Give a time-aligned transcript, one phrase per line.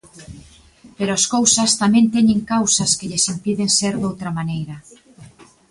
[0.97, 4.75] _Pero as cousas tamén teñen causas que lles impiden ser doutra maneira...